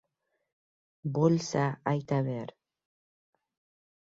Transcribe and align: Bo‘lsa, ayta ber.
Bo‘lsa, 1.17 1.65
ayta 1.93 2.19
ber. 2.31 2.55